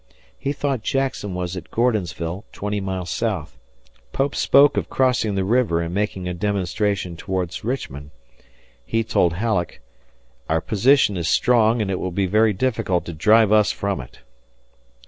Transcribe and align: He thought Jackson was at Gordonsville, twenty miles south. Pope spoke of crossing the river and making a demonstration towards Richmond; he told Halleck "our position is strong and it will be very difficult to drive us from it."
He 0.35 0.51
thought 0.51 0.81
Jackson 0.81 1.35
was 1.35 1.55
at 1.55 1.69
Gordonsville, 1.69 2.43
twenty 2.51 2.81
miles 2.81 3.11
south. 3.11 3.59
Pope 4.13 4.33
spoke 4.33 4.75
of 4.75 4.89
crossing 4.89 5.35
the 5.35 5.43
river 5.43 5.79
and 5.79 5.93
making 5.93 6.27
a 6.27 6.33
demonstration 6.33 7.15
towards 7.15 7.63
Richmond; 7.63 8.09
he 8.83 9.03
told 9.03 9.33
Halleck 9.33 9.79
"our 10.49 10.59
position 10.59 11.17
is 11.17 11.27
strong 11.29 11.83
and 11.83 11.91
it 11.91 11.99
will 11.99 12.09
be 12.09 12.25
very 12.25 12.51
difficult 12.51 13.05
to 13.05 13.13
drive 13.13 13.51
us 13.51 13.71
from 13.71 14.01
it." 14.01 14.21